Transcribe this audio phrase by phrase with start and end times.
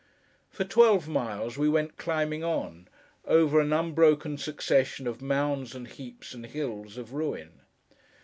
[0.49, 2.87] For twelve miles we went climbing on,
[3.25, 7.61] over an unbroken succession of mounds, and heaps, and hills, of ruin.